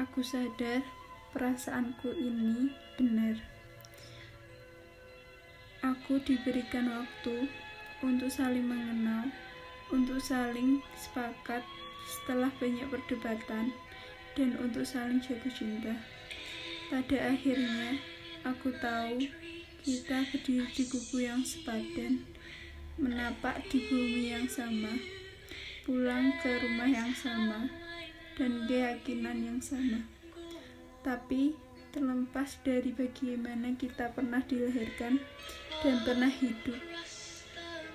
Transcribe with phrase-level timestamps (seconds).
[0.00, 0.80] Aku sadar
[1.36, 3.36] perasaanku ini benar.
[5.84, 7.44] Aku diberikan waktu
[8.00, 9.28] untuk saling mengenal,
[9.92, 11.60] untuk saling sepakat
[12.08, 13.76] setelah banyak perdebatan,
[14.40, 15.92] dan untuk saling jatuh cinta.
[16.88, 18.00] Pada akhirnya,
[18.48, 19.28] aku tahu
[19.84, 22.24] kita berdiri di kubu yang sepadan,
[22.96, 24.96] menapak di bumi yang sama,
[25.84, 27.68] pulang ke rumah yang sama
[28.40, 30.08] dan keyakinan yang sama.
[31.04, 31.52] Tapi
[31.92, 35.20] terlepas dari bagaimana kita pernah dilahirkan
[35.84, 36.80] dan pernah hidup,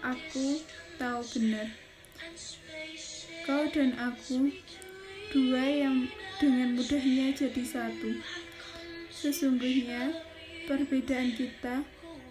[0.05, 0.61] aku
[1.01, 1.73] tahu benar.
[3.49, 4.53] Kau dan aku,
[5.33, 6.05] dua yang
[6.37, 8.21] dengan mudahnya jadi satu.
[9.09, 10.13] Sesungguhnya,
[10.69, 11.81] perbedaan kita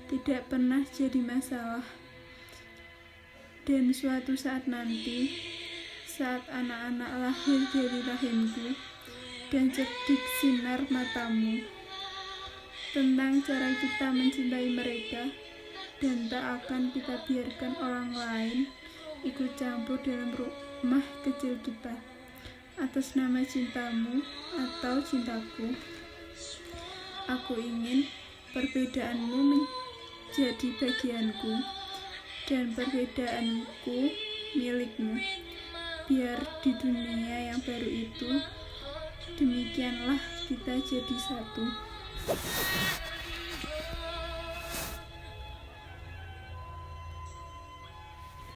[0.06, 1.86] tidak pernah jadi masalah.
[3.64, 5.32] Dan suatu saat nanti,
[6.14, 8.78] saat anak-anak lahir dari rahimku
[9.50, 11.58] dan cerdik sinar matamu.
[12.94, 15.26] Tentang cara kita mencintai mereka
[15.98, 18.58] dan tak akan kita biarkan orang lain
[19.26, 21.98] ikut campur dalam rumah kecil kita
[22.78, 24.22] atas nama cintamu
[24.54, 25.74] atau cintaku.
[27.26, 28.06] Aku ingin
[28.54, 31.58] perbedaanmu menjadi bagianku
[32.46, 34.14] dan perbedaanku
[34.54, 35.18] milikmu
[36.04, 38.30] biar di dunia yang baru itu
[39.40, 41.64] demikianlah kita jadi satu.